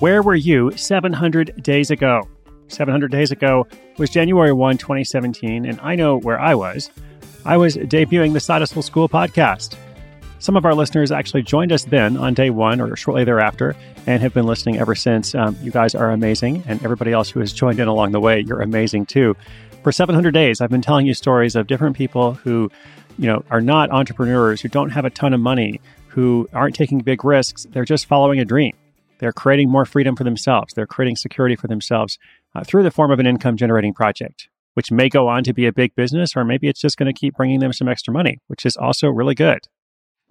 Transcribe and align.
Where 0.00 0.22
were 0.22 0.36
you 0.36 0.70
700 0.76 1.60
days 1.60 1.90
ago? 1.90 2.28
700 2.68 3.10
days 3.10 3.32
ago 3.32 3.66
was 3.96 4.10
January 4.10 4.52
1, 4.52 4.78
2017, 4.78 5.64
and 5.64 5.80
I 5.80 5.96
know 5.96 6.20
where 6.20 6.38
I 6.38 6.54
was. 6.54 6.88
I 7.44 7.56
was 7.56 7.76
debuting 7.76 8.32
the 8.32 8.38
Hustle 8.38 8.82
School 8.82 9.08
podcast. 9.08 9.74
Some 10.38 10.56
of 10.56 10.64
our 10.64 10.72
listeners 10.72 11.10
actually 11.10 11.42
joined 11.42 11.72
us 11.72 11.82
then 11.82 12.16
on 12.16 12.32
day 12.32 12.50
one 12.50 12.80
or 12.80 12.94
shortly 12.94 13.24
thereafter 13.24 13.74
and 14.06 14.22
have 14.22 14.32
been 14.32 14.46
listening 14.46 14.78
ever 14.78 14.94
since. 14.94 15.34
Um, 15.34 15.58
you 15.62 15.72
guys 15.72 15.96
are 15.96 16.12
amazing, 16.12 16.62
and 16.68 16.80
everybody 16.84 17.10
else 17.10 17.28
who 17.28 17.40
has 17.40 17.52
joined 17.52 17.80
in 17.80 17.88
along 17.88 18.12
the 18.12 18.20
way, 18.20 18.38
you're 18.38 18.62
amazing 18.62 19.06
too. 19.06 19.34
For 19.82 19.90
700 19.90 20.30
days, 20.30 20.60
I've 20.60 20.70
been 20.70 20.80
telling 20.80 21.08
you 21.08 21.14
stories 21.14 21.56
of 21.56 21.66
different 21.66 21.96
people 21.96 22.34
who, 22.34 22.70
you 23.18 23.26
know, 23.26 23.44
are 23.50 23.60
not 23.60 23.90
entrepreneurs, 23.90 24.60
who 24.60 24.68
don't 24.68 24.90
have 24.90 25.04
a 25.04 25.10
ton 25.10 25.34
of 25.34 25.40
money, 25.40 25.80
who 26.06 26.48
aren't 26.52 26.76
taking 26.76 27.00
big 27.00 27.24
risks. 27.24 27.66
They're 27.72 27.84
just 27.84 28.06
following 28.06 28.38
a 28.38 28.44
dream. 28.44 28.76
They're 29.18 29.32
creating 29.32 29.70
more 29.70 29.84
freedom 29.84 30.16
for 30.16 30.24
themselves. 30.24 30.74
They're 30.74 30.86
creating 30.86 31.16
security 31.16 31.56
for 31.56 31.68
themselves 31.68 32.18
uh, 32.54 32.64
through 32.64 32.82
the 32.82 32.90
form 32.90 33.10
of 33.10 33.18
an 33.18 33.26
income 33.26 33.56
generating 33.56 33.94
project, 33.94 34.48
which 34.74 34.90
may 34.90 35.08
go 35.08 35.28
on 35.28 35.44
to 35.44 35.52
be 35.52 35.66
a 35.66 35.72
big 35.72 35.94
business, 35.94 36.36
or 36.36 36.44
maybe 36.44 36.68
it's 36.68 36.80
just 36.80 36.96
going 36.96 37.12
to 37.12 37.18
keep 37.18 37.36
bringing 37.36 37.60
them 37.60 37.72
some 37.72 37.88
extra 37.88 38.12
money, 38.12 38.40
which 38.46 38.64
is 38.64 38.76
also 38.76 39.08
really 39.08 39.34
good. 39.34 39.60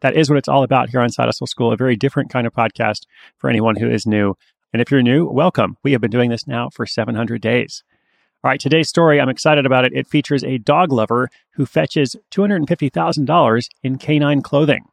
That 0.01 0.15
is 0.15 0.29
what 0.29 0.37
it's 0.37 0.47
all 0.47 0.63
about 0.63 0.89
here 0.89 1.01
on 1.01 1.09
Side 1.09 1.25
Hustle 1.25 1.47
School, 1.47 1.71
a 1.71 1.77
very 1.77 1.95
different 1.95 2.31
kind 2.31 2.45
of 2.45 2.53
podcast 2.53 3.01
for 3.37 3.49
anyone 3.49 3.75
who 3.75 3.89
is 3.89 4.05
new. 4.05 4.35
And 4.71 4.81
if 4.81 4.91
you're 4.91 5.01
new, 5.01 5.25
welcome. 5.25 5.77
We 5.83 5.93
have 5.93 6.01
been 6.01 6.11
doing 6.11 6.29
this 6.29 6.45
now 6.45 6.69
for 6.69 6.85
700 6.85 7.41
days. 7.41 7.83
All 8.43 8.49
right, 8.51 8.59
today's 8.59 8.89
story, 8.89 9.19
I'm 9.19 9.29
excited 9.29 9.65
about 9.65 9.85
it. 9.85 9.93
It 9.95 10.07
features 10.07 10.43
a 10.43 10.59
dog 10.59 10.91
lover 10.91 11.29
who 11.53 11.65
fetches 11.65 12.15
$250,000 12.31 13.67
in 13.81 13.97
canine 13.97 14.43
clothing. 14.43 14.85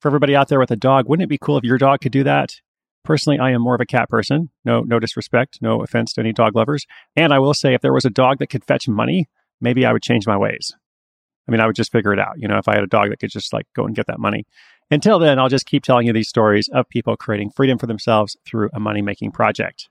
For 0.00 0.08
everybody 0.08 0.36
out 0.36 0.46
there 0.46 0.60
with 0.60 0.70
a 0.70 0.76
dog, 0.76 1.08
wouldn't 1.08 1.24
it 1.24 1.28
be 1.28 1.38
cool 1.38 1.58
if 1.58 1.64
your 1.64 1.78
dog 1.78 2.00
could 2.00 2.12
do 2.12 2.22
that? 2.22 2.60
Personally, 3.04 3.38
I 3.38 3.52
am 3.52 3.62
more 3.62 3.74
of 3.74 3.80
a 3.80 3.86
cat 3.86 4.08
person. 4.08 4.50
No, 4.64 4.80
no 4.80 4.98
disrespect, 4.98 5.58
no 5.62 5.82
offense 5.82 6.12
to 6.14 6.20
any 6.20 6.32
dog 6.32 6.54
lovers. 6.54 6.86
And 7.16 7.32
I 7.32 7.38
will 7.38 7.54
say, 7.54 7.74
if 7.74 7.80
there 7.80 7.92
was 7.92 8.04
a 8.04 8.10
dog 8.10 8.38
that 8.38 8.48
could 8.48 8.64
fetch 8.64 8.88
money, 8.88 9.28
maybe 9.60 9.86
I 9.86 9.92
would 9.92 10.02
change 10.02 10.26
my 10.26 10.36
ways. 10.36 10.72
I 11.46 11.50
mean, 11.50 11.60
I 11.60 11.66
would 11.66 11.76
just 11.76 11.92
figure 11.92 12.12
it 12.12 12.18
out. 12.18 12.34
You 12.36 12.48
know, 12.48 12.58
if 12.58 12.68
I 12.68 12.74
had 12.74 12.84
a 12.84 12.88
dog 12.88 13.08
that 13.08 13.18
could 13.18 13.30
just 13.30 13.52
like 13.52 13.66
go 13.74 13.86
and 13.86 13.96
get 13.96 14.06
that 14.06 14.18
money. 14.18 14.44
Until 14.90 15.18
then, 15.18 15.38
I'll 15.38 15.48
just 15.48 15.66
keep 15.66 15.82
telling 15.82 16.06
you 16.06 16.12
these 16.12 16.28
stories 16.28 16.68
of 16.72 16.88
people 16.88 17.16
creating 17.16 17.50
freedom 17.50 17.78
for 17.78 17.86
themselves 17.86 18.36
through 18.46 18.70
a 18.72 18.80
money 18.80 19.02
making 19.02 19.32
project. 19.32 19.88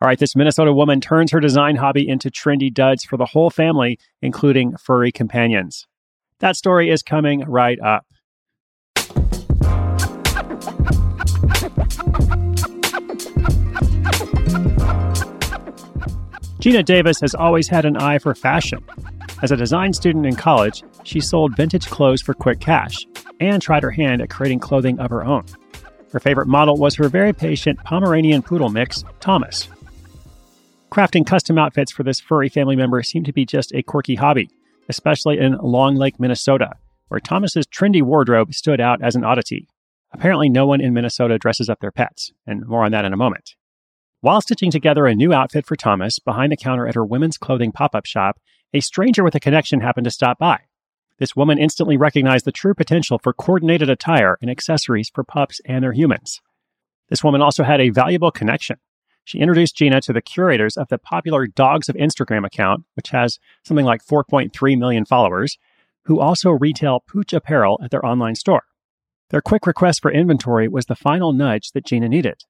All 0.00 0.08
right, 0.08 0.18
this 0.18 0.34
Minnesota 0.34 0.72
woman 0.72 1.00
turns 1.00 1.30
her 1.32 1.40
design 1.40 1.76
hobby 1.76 2.08
into 2.08 2.30
trendy 2.30 2.72
duds 2.72 3.04
for 3.04 3.16
the 3.16 3.26
whole 3.26 3.50
family, 3.50 3.98
including 4.22 4.76
furry 4.76 5.12
companions. 5.12 5.86
That 6.38 6.56
story 6.56 6.90
is 6.90 7.02
coming 7.02 7.40
right 7.40 7.78
up. 7.80 8.06
Gina 16.70 16.84
Davis 16.84 17.20
has 17.20 17.34
always 17.34 17.66
had 17.66 17.84
an 17.84 17.96
eye 17.96 18.20
for 18.20 18.32
fashion. 18.32 18.80
As 19.42 19.50
a 19.50 19.56
design 19.56 19.92
student 19.92 20.24
in 20.24 20.36
college, 20.36 20.84
she 21.02 21.18
sold 21.18 21.56
vintage 21.56 21.88
clothes 21.88 22.22
for 22.22 22.32
quick 22.32 22.60
cash 22.60 22.94
and 23.40 23.60
tried 23.60 23.82
her 23.82 23.90
hand 23.90 24.22
at 24.22 24.30
creating 24.30 24.60
clothing 24.60 24.96
of 25.00 25.10
her 25.10 25.24
own. 25.24 25.44
Her 26.12 26.20
favorite 26.20 26.46
model 26.46 26.76
was 26.76 26.94
her 26.94 27.08
very 27.08 27.32
patient 27.32 27.82
Pomeranian 27.82 28.42
poodle 28.42 28.68
mix, 28.68 29.02
Thomas. 29.18 29.68
Crafting 30.92 31.26
custom 31.26 31.58
outfits 31.58 31.90
for 31.90 32.04
this 32.04 32.20
furry 32.20 32.48
family 32.48 32.76
member 32.76 33.02
seemed 33.02 33.26
to 33.26 33.32
be 33.32 33.44
just 33.44 33.74
a 33.74 33.82
quirky 33.82 34.14
hobby, 34.14 34.48
especially 34.88 35.40
in 35.40 35.58
Long 35.60 35.96
Lake, 35.96 36.20
Minnesota, 36.20 36.74
where 37.08 37.18
Thomas's 37.18 37.66
trendy 37.66 38.00
wardrobe 38.00 38.54
stood 38.54 38.80
out 38.80 39.02
as 39.02 39.16
an 39.16 39.24
oddity. 39.24 39.66
Apparently, 40.12 40.48
no 40.48 40.68
one 40.68 40.80
in 40.80 40.94
Minnesota 40.94 41.36
dresses 41.36 41.68
up 41.68 41.80
their 41.80 41.90
pets, 41.90 42.30
and 42.46 42.64
more 42.64 42.84
on 42.84 42.92
that 42.92 43.04
in 43.04 43.12
a 43.12 43.16
moment. 43.16 43.56
While 44.22 44.42
stitching 44.42 44.70
together 44.70 45.06
a 45.06 45.14
new 45.14 45.32
outfit 45.32 45.64
for 45.64 45.76
Thomas 45.76 46.18
behind 46.18 46.52
the 46.52 46.56
counter 46.56 46.86
at 46.86 46.94
her 46.94 47.04
women's 47.06 47.38
clothing 47.38 47.72
pop 47.72 47.94
up 47.94 48.04
shop, 48.04 48.38
a 48.74 48.80
stranger 48.80 49.24
with 49.24 49.34
a 49.34 49.40
connection 49.40 49.80
happened 49.80 50.04
to 50.04 50.10
stop 50.10 50.38
by. 50.38 50.58
This 51.18 51.34
woman 51.34 51.58
instantly 51.58 51.96
recognized 51.96 52.44
the 52.44 52.52
true 52.52 52.74
potential 52.74 53.18
for 53.18 53.32
coordinated 53.32 53.88
attire 53.88 54.36
and 54.42 54.50
accessories 54.50 55.10
for 55.14 55.24
pups 55.24 55.60
and 55.64 55.82
their 55.82 55.94
humans. 55.94 56.40
This 57.08 57.24
woman 57.24 57.40
also 57.40 57.64
had 57.64 57.80
a 57.80 57.88
valuable 57.88 58.30
connection. 58.30 58.76
She 59.24 59.38
introduced 59.38 59.76
Gina 59.76 60.02
to 60.02 60.12
the 60.12 60.20
curators 60.20 60.76
of 60.76 60.88
the 60.88 60.98
popular 60.98 61.46
Dogs 61.46 61.88
of 61.88 61.96
Instagram 61.96 62.44
account, 62.44 62.84
which 62.96 63.10
has 63.10 63.38
something 63.64 63.86
like 63.86 64.04
4.3 64.04 64.78
million 64.78 65.06
followers, 65.06 65.56
who 66.04 66.20
also 66.20 66.50
retail 66.50 67.00
Pooch 67.00 67.32
apparel 67.32 67.80
at 67.82 67.90
their 67.90 68.04
online 68.04 68.34
store. 68.34 68.64
Their 69.30 69.40
quick 69.40 69.66
request 69.66 70.02
for 70.02 70.12
inventory 70.12 70.68
was 70.68 70.86
the 70.86 70.94
final 70.94 71.32
nudge 71.32 71.70
that 71.72 71.86
Gina 71.86 72.08
needed. 72.08 72.42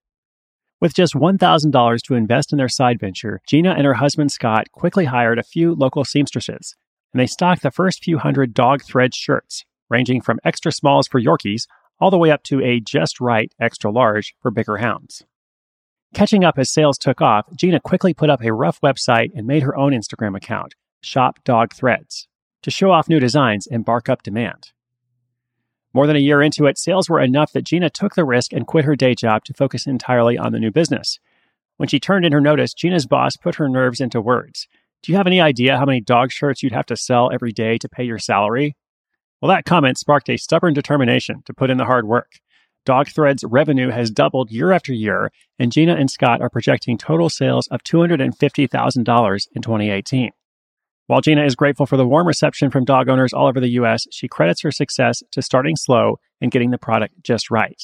With 0.81 0.95
just 0.95 1.13
$1,000 1.13 2.03
to 2.05 2.15
invest 2.15 2.53
in 2.53 2.59
their 2.59 2.69
side 2.69 2.99
venture, 2.99 3.43
Gina 3.47 3.73
and 3.73 3.85
her 3.85 3.95
husband 3.95 4.33
Scott 4.33 4.73
quickly 4.73 5.05
hired 5.05 5.39
a 5.39 5.43
few 5.43 5.75
local 5.75 6.07
seamstresses, 6.07 6.75
and 7.13 7.21
they 7.21 7.27
stocked 7.27 7.63
the 7.63 7.71
first 7.71 8.03
few 8.03 8.17
hundred 8.17 8.55
dog 8.55 8.83
thread 8.83 9.15
shirts, 9.15 9.67
ranging 9.91 10.23
from 10.23 10.41
extra 10.43 10.73
smalls 10.73 11.07
for 11.07 11.21
Yorkies 11.21 11.67
all 12.01 12.11
the 12.11 12.17
way 12.17 12.31
up 12.31 12.43
to 12.45 12.63
a 12.63 12.81
just 12.81 13.21
right 13.21 13.53
extra 13.61 13.91
large 13.91 14.35
for 14.41 14.51
bigger 14.51 14.79
hounds. 14.79 15.23
Catching 16.15 16.45
up 16.45 16.59
as 16.59 16.73
sales 16.73 16.97
took 16.97 17.21
off, 17.21 17.45
Gina 17.55 17.79
quickly 17.79 18.15
put 18.15 18.31
up 18.31 18.43
a 18.43 18.53
rough 18.53 18.81
website 18.81 19.33
and 19.35 19.47
made 19.47 19.63
her 19.63 19.77
own 19.77 19.93
Instagram 19.93 20.35
account, 20.35 20.75
Shop 21.03 21.39
Dog 21.45 21.75
Threads, 21.75 22.27
to 22.63 22.71
show 22.71 22.91
off 22.91 23.09
new 23.09 23.21
designs 23.21 23.67
and 23.67 23.85
bark 23.85 24.09
up 24.09 24.23
demand. 24.23 24.73
More 25.93 26.07
than 26.07 26.17
a 26.17 26.21
year 26.21 26.41
into 26.41 26.67
it, 26.67 26.79
sales 26.79 27.09
were 27.09 27.21
enough 27.21 27.53
that 27.53 27.65
Gina 27.65 27.91
took 27.91 28.15
the 28.15 28.25
risk 28.25 28.53
and 28.53 28.67
quit 28.67 28.85
her 28.85 28.95
day 28.95 29.15
job 29.15 29.45
to 29.45 29.55
focus 29.55 29.87
entirely 29.87 30.39
on 30.39 30.53
the 30.53 30.61
new 30.61 30.71
business. 30.71 31.19
When 31.79 31.89
she 31.89 31.99
turned 31.99 32.25
in 32.25 32.33
her 32.33 32.41
notice, 32.41 32.75
Gina's 32.75 33.07
boss 33.07 33.37
put 33.37 33.57
her 33.57 33.69
nerves 33.69 34.01
into 34.01 34.21
words. 34.21 34.69
Do 35.03 35.11
you 35.11 35.17
have 35.17 35.27
any 35.27 35.41
idea 35.41 35.79
how 35.79 35.87
many 35.87 36.01
dog 36.01 36.31
shirts 36.31 36.63
you'd 36.63 36.73
have 36.73 36.87
to 36.87 36.97
sell 36.97 37.31
every 37.33 37.53
day 37.53 37.79
to 37.79 37.89
pay 37.89 38.05
your 38.05 38.19
salary? 38.19 38.77
Well, 39.41 39.49
that 39.49 39.65
comment 39.65 39.99
sparked 39.99 40.29
a 40.29 40.37
stubborn 40.37 40.75
determination 40.75 41.43
to 41.47 41.55
put 41.55 41.71
in 41.71 41.79
the 41.79 41.87
hard 41.87 42.07
work. 42.07 42.39
Dog 42.85 43.09
Thread's 43.09 43.45
revenue 43.45 43.91
has 43.91 44.11
doubled 44.11 44.51
year 44.51 44.73
after 44.73 44.93
year, 44.93 45.33
and 45.59 45.73
Gina 45.73 45.95
and 45.95 46.11
Scott 46.11 46.41
are 46.41 46.51
projecting 46.51 46.99
total 46.99 47.29
sales 47.29 47.67
of 47.69 47.83
$250,000 47.83 49.49
in 49.55 49.63
2018. 49.63 50.31
While 51.11 51.23
Gina 51.23 51.45
is 51.45 51.57
grateful 51.57 51.87
for 51.87 51.97
the 51.97 52.07
warm 52.07 52.29
reception 52.29 52.71
from 52.71 52.85
dog 52.85 53.09
owners 53.09 53.33
all 53.33 53.49
over 53.49 53.59
the 53.59 53.73
US, 53.81 54.07
she 54.13 54.29
credits 54.29 54.63
her 54.63 54.71
success 54.71 55.25
to 55.33 55.43
starting 55.43 55.75
slow 55.75 56.21
and 56.41 56.53
getting 56.53 56.71
the 56.71 56.79
product 56.79 57.15
just 57.25 57.51
right. 57.51 57.83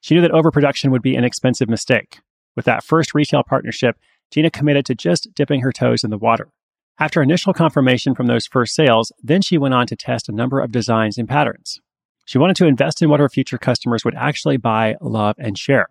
She 0.00 0.14
knew 0.14 0.20
that 0.20 0.30
overproduction 0.30 0.92
would 0.92 1.02
be 1.02 1.16
an 1.16 1.24
expensive 1.24 1.68
mistake. 1.68 2.20
With 2.54 2.64
that 2.66 2.84
first 2.84 3.14
retail 3.14 3.42
partnership, 3.42 3.96
Gina 4.30 4.52
committed 4.52 4.86
to 4.86 4.94
just 4.94 5.34
dipping 5.34 5.62
her 5.62 5.72
toes 5.72 6.04
in 6.04 6.10
the 6.10 6.18
water. 6.18 6.52
After 7.00 7.20
initial 7.20 7.52
confirmation 7.52 8.14
from 8.14 8.28
those 8.28 8.46
first 8.46 8.76
sales, 8.76 9.10
then 9.20 9.42
she 9.42 9.58
went 9.58 9.74
on 9.74 9.88
to 9.88 9.96
test 9.96 10.28
a 10.28 10.32
number 10.32 10.60
of 10.60 10.70
designs 10.70 11.18
and 11.18 11.28
patterns. 11.28 11.80
She 12.26 12.38
wanted 12.38 12.54
to 12.58 12.68
invest 12.68 13.02
in 13.02 13.10
what 13.10 13.18
her 13.18 13.28
future 13.28 13.58
customers 13.58 14.04
would 14.04 14.14
actually 14.14 14.56
buy, 14.56 14.94
love, 15.00 15.34
and 15.40 15.58
share. 15.58 15.88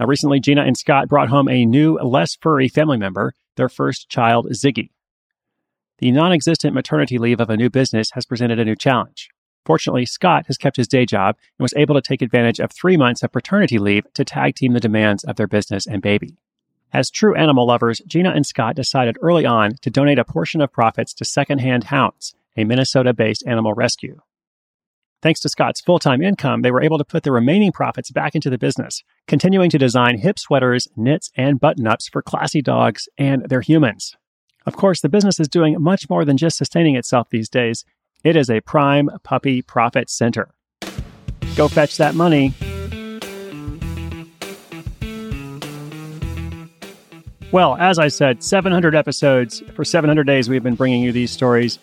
Now, 0.00 0.06
recently, 0.06 0.40
Gina 0.40 0.64
and 0.64 0.76
Scott 0.76 1.06
brought 1.06 1.28
home 1.28 1.48
a 1.48 1.64
new, 1.64 1.96
less 1.98 2.34
furry 2.34 2.66
family 2.66 2.98
member, 2.98 3.34
their 3.54 3.68
first 3.68 4.08
child, 4.08 4.48
Ziggy. 4.50 4.90
The 5.98 6.12
non 6.12 6.32
existent 6.32 6.74
maternity 6.74 7.18
leave 7.18 7.40
of 7.40 7.50
a 7.50 7.56
new 7.56 7.70
business 7.70 8.10
has 8.12 8.24
presented 8.24 8.58
a 8.58 8.64
new 8.64 8.76
challenge. 8.76 9.30
Fortunately, 9.64 10.06
Scott 10.06 10.46
has 10.46 10.56
kept 10.56 10.76
his 10.76 10.88
day 10.88 11.04
job 11.04 11.36
and 11.58 11.64
was 11.64 11.74
able 11.76 11.94
to 11.94 12.00
take 12.00 12.22
advantage 12.22 12.60
of 12.60 12.70
three 12.72 12.96
months 12.96 13.22
of 13.22 13.32
paternity 13.32 13.78
leave 13.78 14.04
to 14.14 14.24
tag 14.24 14.54
team 14.54 14.72
the 14.72 14.80
demands 14.80 15.24
of 15.24 15.36
their 15.36 15.48
business 15.48 15.86
and 15.86 16.00
baby. 16.00 16.38
As 16.92 17.10
true 17.10 17.34
animal 17.34 17.66
lovers, 17.66 18.00
Gina 18.06 18.30
and 18.30 18.46
Scott 18.46 18.76
decided 18.76 19.18
early 19.20 19.44
on 19.44 19.72
to 19.82 19.90
donate 19.90 20.18
a 20.18 20.24
portion 20.24 20.60
of 20.60 20.72
profits 20.72 21.12
to 21.14 21.24
Secondhand 21.24 21.84
Hounds, 21.84 22.34
a 22.56 22.64
Minnesota 22.64 23.12
based 23.12 23.44
animal 23.46 23.74
rescue. 23.74 24.20
Thanks 25.20 25.40
to 25.40 25.48
Scott's 25.48 25.80
full 25.80 25.98
time 25.98 26.22
income, 26.22 26.62
they 26.62 26.70
were 26.70 26.82
able 26.82 26.96
to 26.96 27.04
put 27.04 27.24
the 27.24 27.32
remaining 27.32 27.72
profits 27.72 28.12
back 28.12 28.36
into 28.36 28.50
the 28.50 28.56
business, 28.56 29.02
continuing 29.26 29.68
to 29.70 29.78
design 29.78 30.18
hip 30.18 30.38
sweaters, 30.38 30.86
knits, 30.96 31.30
and 31.36 31.58
button 31.58 31.88
ups 31.88 32.08
for 32.08 32.22
classy 32.22 32.62
dogs 32.62 33.08
and 33.18 33.48
their 33.48 33.62
humans. 33.62 34.16
Of 34.68 34.76
course, 34.76 35.00
the 35.00 35.08
business 35.08 35.40
is 35.40 35.48
doing 35.48 35.80
much 35.80 36.10
more 36.10 36.26
than 36.26 36.36
just 36.36 36.58
sustaining 36.58 36.94
itself 36.94 37.30
these 37.30 37.48
days. 37.48 37.86
It 38.22 38.36
is 38.36 38.50
a 38.50 38.60
prime 38.60 39.08
puppy 39.22 39.62
profit 39.62 40.10
center. 40.10 40.50
Go 41.56 41.68
fetch 41.68 41.96
that 41.96 42.14
money. 42.14 42.52
Well, 47.50 47.78
as 47.78 47.98
I 47.98 48.08
said, 48.08 48.44
700 48.44 48.94
episodes. 48.94 49.62
For 49.74 49.86
700 49.86 50.26
days, 50.26 50.50
we've 50.50 50.62
been 50.62 50.74
bringing 50.74 51.02
you 51.02 51.12
these 51.12 51.30
stories. 51.30 51.78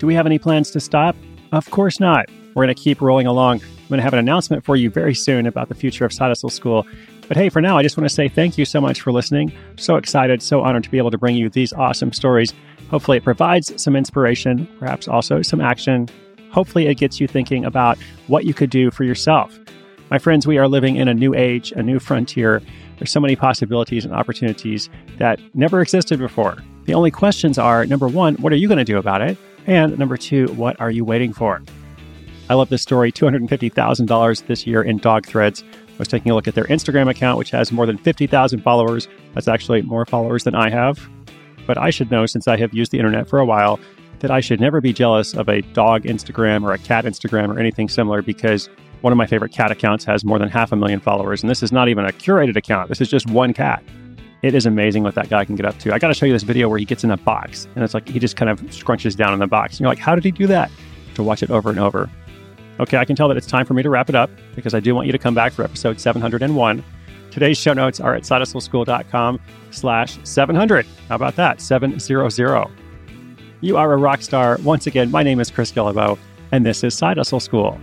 Do 0.00 0.08
we 0.08 0.16
have 0.16 0.26
any 0.26 0.40
plans 0.40 0.72
to 0.72 0.80
stop? 0.80 1.14
Of 1.52 1.70
course 1.70 2.00
not. 2.00 2.26
We're 2.56 2.64
going 2.64 2.74
to 2.74 2.82
keep 2.82 3.00
rolling 3.00 3.28
along. 3.28 3.60
I'm 3.60 3.88
going 3.88 3.98
to 3.98 4.02
have 4.02 4.12
an 4.12 4.18
announcement 4.18 4.64
for 4.64 4.74
you 4.74 4.90
very 4.90 5.14
soon 5.14 5.46
about 5.46 5.68
the 5.68 5.76
future 5.76 6.04
of 6.04 6.12
Side 6.12 6.30
Hustle 6.30 6.50
School. 6.50 6.84
But 7.26 7.38
hey, 7.38 7.48
for 7.48 7.62
now, 7.62 7.78
I 7.78 7.82
just 7.82 7.96
want 7.96 8.08
to 8.08 8.14
say 8.14 8.28
thank 8.28 8.58
you 8.58 8.66
so 8.66 8.80
much 8.80 9.00
for 9.00 9.10
listening. 9.10 9.50
So 9.76 9.96
excited, 9.96 10.42
so 10.42 10.60
honored 10.60 10.84
to 10.84 10.90
be 10.90 10.98
able 10.98 11.10
to 11.10 11.18
bring 11.18 11.36
you 11.36 11.48
these 11.48 11.72
awesome 11.72 12.12
stories. 12.12 12.52
Hopefully, 12.90 13.16
it 13.16 13.24
provides 13.24 13.82
some 13.82 13.96
inspiration, 13.96 14.68
perhaps 14.78 15.08
also 15.08 15.40
some 15.40 15.60
action. 15.60 16.08
Hopefully, 16.50 16.86
it 16.86 16.96
gets 16.96 17.20
you 17.20 17.26
thinking 17.26 17.64
about 17.64 17.98
what 18.26 18.44
you 18.44 18.52
could 18.52 18.68
do 18.68 18.90
for 18.90 19.04
yourself. 19.04 19.58
My 20.10 20.18
friends, 20.18 20.46
we 20.46 20.58
are 20.58 20.68
living 20.68 20.96
in 20.96 21.08
a 21.08 21.14
new 21.14 21.34
age, 21.34 21.72
a 21.72 21.82
new 21.82 21.98
frontier. 21.98 22.60
There's 22.98 23.10
so 23.10 23.20
many 23.20 23.36
possibilities 23.36 24.04
and 24.04 24.14
opportunities 24.14 24.90
that 25.18 25.40
never 25.54 25.80
existed 25.80 26.18
before. 26.18 26.58
The 26.84 26.94
only 26.94 27.10
questions 27.10 27.56
are 27.56 27.86
number 27.86 28.06
one, 28.06 28.34
what 28.36 28.52
are 28.52 28.56
you 28.56 28.68
going 28.68 28.78
to 28.78 28.84
do 28.84 28.98
about 28.98 29.22
it? 29.22 29.38
And 29.66 29.98
number 29.98 30.18
two, 30.18 30.48
what 30.48 30.78
are 30.78 30.90
you 30.90 31.04
waiting 31.06 31.32
for? 31.32 31.62
I 32.50 32.54
love 32.54 32.68
this 32.68 32.82
story 32.82 33.10
$250,000 33.10 34.46
this 34.46 34.66
year 34.66 34.82
in 34.82 34.98
dog 34.98 35.24
threads. 35.24 35.64
I 35.94 35.98
was 35.98 36.08
taking 36.08 36.32
a 36.32 36.34
look 36.34 36.48
at 36.48 36.54
their 36.54 36.64
Instagram 36.64 37.08
account, 37.08 37.38
which 37.38 37.50
has 37.52 37.70
more 37.70 37.86
than 37.86 37.98
50,000 37.98 38.60
followers. 38.62 39.06
That's 39.34 39.46
actually 39.46 39.82
more 39.82 40.04
followers 40.04 40.42
than 40.42 40.54
I 40.54 40.68
have. 40.68 41.08
But 41.66 41.78
I 41.78 41.90
should 41.90 42.10
know, 42.10 42.26
since 42.26 42.48
I 42.48 42.56
have 42.56 42.74
used 42.74 42.90
the 42.90 42.98
internet 42.98 43.28
for 43.28 43.38
a 43.38 43.46
while, 43.46 43.78
that 44.18 44.30
I 44.30 44.40
should 44.40 44.60
never 44.60 44.80
be 44.80 44.92
jealous 44.92 45.34
of 45.34 45.48
a 45.48 45.60
dog 45.60 46.02
Instagram 46.02 46.64
or 46.64 46.72
a 46.72 46.78
cat 46.78 47.04
Instagram 47.04 47.54
or 47.54 47.60
anything 47.60 47.88
similar 47.88 48.22
because 48.22 48.68
one 49.02 49.12
of 49.12 49.16
my 49.16 49.26
favorite 49.26 49.52
cat 49.52 49.70
accounts 49.70 50.04
has 50.04 50.24
more 50.24 50.38
than 50.38 50.48
half 50.48 50.72
a 50.72 50.76
million 50.76 50.98
followers. 50.98 51.42
And 51.42 51.50
this 51.50 51.62
is 51.62 51.70
not 51.70 51.88
even 51.88 52.04
a 52.04 52.08
curated 52.08 52.56
account, 52.56 52.88
this 52.88 53.00
is 53.00 53.08
just 53.08 53.28
one 53.30 53.52
cat. 53.52 53.84
It 54.42 54.54
is 54.54 54.66
amazing 54.66 55.04
what 55.04 55.14
that 55.14 55.30
guy 55.30 55.44
can 55.44 55.56
get 55.56 55.64
up 55.64 55.78
to. 55.78 55.94
I 55.94 55.98
got 55.98 56.08
to 56.08 56.14
show 56.14 56.26
you 56.26 56.32
this 56.32 56.42
video 56.42 56.68
where 56.68 56.78
he 56.78 56.84
gets 56.84 57.04
in 57.04 57.10
a 57.10 57.16
box 57.16 57.66
and 57.74 57.84
it's 57.84 57.94
like 57.94 58.08
he 58.08 58.18
just 58.18 58.36
kind 58.36 58.50
of 58.50 58.60
scrunches 58.62 59.16
down 59.16 59.32
in 59.32 59.38
the 59.38 59.46
box. 59.46 59.74
And 59.74 59.80
you're 59.80 59.88
like, 59.88 59.98
how 59.98 60.14
did 60.14 60.24
he 60.24 60.30
do 60.30 60.46
that? 60.48 60.70
To 61.14 61.22
watch 61.22 61.42
it 61.42 61.50
over 61.50 61.70
and 61.70 61.78
over. 61.78 62.10
Okay, 62.80 62.96
I 62.96 63.04
can 63.04 63.14
tell 63.14 63.28
that 63.28 63.36
it's 63.36 63.46
time 63.46 63.66
for 63.66 63.74
me 63.74 63.82
to 63.82 63.90
wrap 63.90 64.08
it 64.08 64.14
up 64.14 64.30
because 64.54 64.74
I 64.74 64.80
do 64.80 64.94
want 64.94 65.06
you 65.06 65.12
to 65.12 65.18
come 65.18 65.34
back 65.34 65.52
for 65.52 65.62
episode 65.62 66.00
701. 66.00 66.84
Today's 67.30 67.58
show 67.58 67.72
notes 67.72 68.00
are 68.00 68.14
at 68.14 68.22
sidehustleschool.com 68.22 69.40
slash 69.70 70.18
700. 70.24 70.86
How 71.08 71.16
about 71.16 71.36
that? 71.36 71.60
700. 71.60 72.70
You 73.60 73.76
are 73.76 73.92
a 73.92 73.96
rock 73.96 74.22
star. 74.22 74.58
Once 74.62 74.86
again, 74.86 75.10
my 75.10 75.22
name 75.22 75.40
is 75.40 75.50
Chris 75.50 75.72
Guillebeau, 75.72 76.18
and 76.52 76.66
this 76.66 76.84
is 76.84 76.96
Side 76.96 77.16
Hustle 77.16 77.40
School. 77.40 77.80